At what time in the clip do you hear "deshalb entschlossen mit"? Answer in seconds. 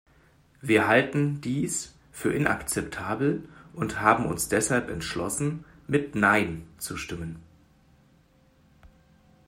4.49-6.15